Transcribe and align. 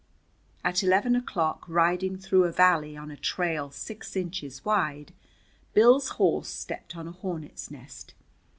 At 0.63 0.81
eleven 0.81 1.15
o'clock, 1.15 1.63
riding 1.67 2.17
through 2.17 2.45
a 2.45 2.51
valley 2.51 2.97
on 2.97 3.11
a 3.11 3.15
trail 3.15 3.69
six 3.69 4.15
inches 4.15 4.65
wide, 4.65 5.13
Bill's 5.75 6.07
horse 6.17 6.49
stepped 6.49 6.97
on 6.97 7.07
a 7.07 7.11
hornets' 7.11 7.69
nest. 7.69 8.15